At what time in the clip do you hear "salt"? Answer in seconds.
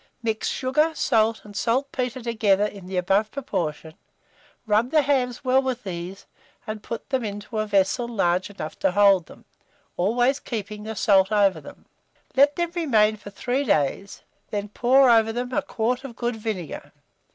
0.95-1.45, 10.95-11.31